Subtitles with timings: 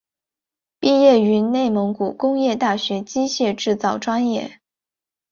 [0.79, 4.59] 毕业于内蒙古工业大学机械制造专业。